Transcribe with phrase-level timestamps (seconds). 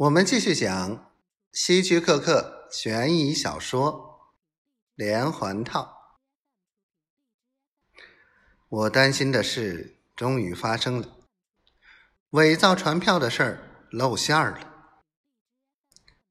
[0.00, 1.12] 我们继续讲
[1.52, 4.32] 希区柯克悬疑小说
[4.94, 6.14] 《连环套》。
[8.70, 11.18] 我担心的事终于发生了，
[12.30, 14.72] 伪造船票的事儿露馅儿了。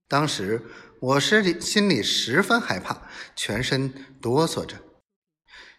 [0.07, 0.65] 当时
[0.99, 4.77] 我是里心里十分害怕，全身哆嗦着，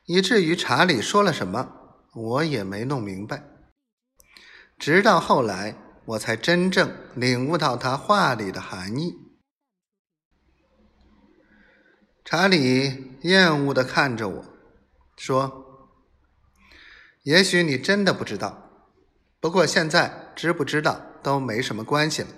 [0.04, 3.43] 以至于查理说了什么，我也没弄明白。
[4.79, 5.89] 直到后来。
[6.11, 9.14] 我才真正领悟到他话里的含义。
[12.25, 14.44] 查理厌恶的看着我，
[15.16, 15.94] 说
[17.22, 18.88] ：“也许你真的不知道，
[19.38, 22.29] 不过现在知不知道都没什么关系了。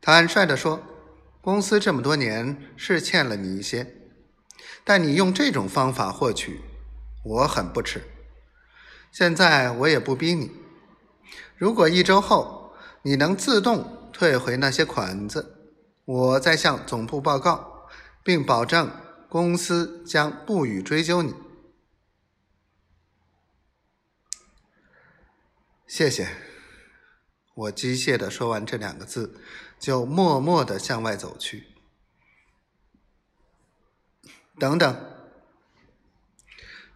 [0.00, 0.82] 坦率的说，
[1.40, 3.94] 公司这么多年是欠了你一些，
[4.82, 6.60] 但你用这种方法获取，
[7.24, 8.02] 我很不耻。
[9.12, 10.50] 现在我也不逼你。”
[11.56, 15.56] 如果一周后你能自动退回那些款子，
[16.04, 17.88] 我再向总部报告，
[18.22, 18.90] 并保证
[19.28, 21.34] 公司将不予追究你。
[25.86, 26.28] 谢谢。
[27.54, 29.40] 我机械的说完这两个字，
[29.78, 31.68] 就默默的向外走去。
[34.58, 34.96] 等等，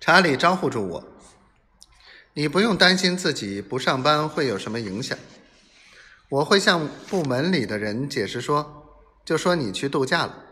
[0.01, 1.05] 查理招呼住我。
[2.39, 5.19] 你不用担心自己不上班会有什么影响，
[6.29, 10.45] 我会向部门里的人解释说，就说你去度假了。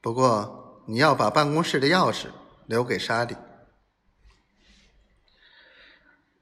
[0.00, 2.28] 不过你要把办公室的钥匙
[2.64, 3.36] 留给莎莉。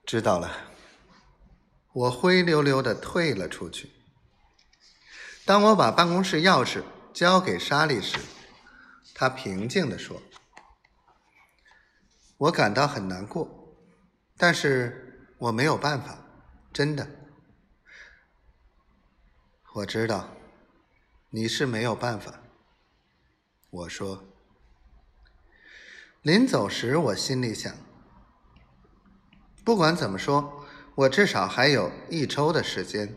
[0.06, 0.68] 知道了，
[1.92, 3.90] 我灰溜溜的退了出去。
[5.44, 8.18] 当我把办公室钥匙交给莎莉时，
[9.14, 10.22] 她平静的说
[12.38, 13.58] ：“我感到很难过。”
[14.42, 16.18] 但是我没有办法，
[16.72, 17.08] 真的。
[19.74, 20.30] 我知道
[21.30, 22.40] 你是没有办法。
[23.70, 24.24] 我说，
[26.22, 27.72] 临走时我心里想，
[29.62, 30.66] 不管怎么说，
[30.96, 33.14] 我至少还有一周的时间，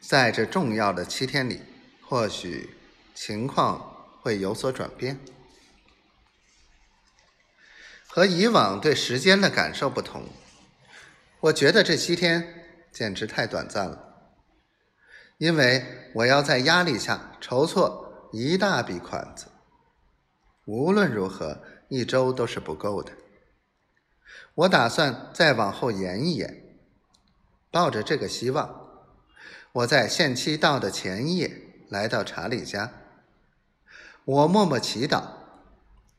[0.00, 1.62] 在这重要的七天里，
[2.02, 2.76] 或许
[3.14, 5.18] 情况会有所转变。
[8.16, 10.22] 和以往对时间的感受不同，
[11.38, 14.32] 我觉得这七天简直太短暂了，
[15.36, 15.84] 因为
[16.14, 19.48] 我要在压力下筹措一大笔款子。
[20.64, 23.12] 无论如何，一周都是不够的。
[24.54, 26.64] 我打算再往后延一延，
[27.70, 28.88] 抱着这个希望，
[29.72, 31.54] 我在限期到的前一夜
[31.90, 32.90] 来到查理家。
[34.24, 35.22] 我默默祈祷，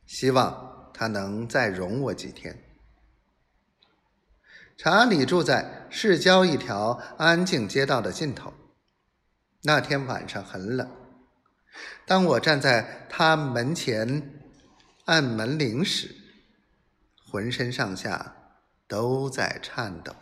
[0.06, 0.67] 希望。
[0.98, 2.58] 他能再容我几天。
[4.76, 8.52] 查理住在市郊一条安静街道的尽头。
[9.62, 10.90] 那天晚上很冷。
[12.04, 14.40] 当我站在他门前
[15.04, 16.12] 按门铃时，
[17.30, 18.34] 浑身上下
[18.88, 20.12] 都在颤抖。